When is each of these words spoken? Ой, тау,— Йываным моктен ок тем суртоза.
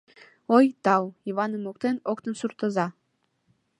Ой, 0.55 0.65
тау,— 0.83 1.05
Йываным 1.27 1.61
моктен 1.63 1.95
ок 2.11 2.19
тем 2.23 2.33
суртоза. 2.39 2.87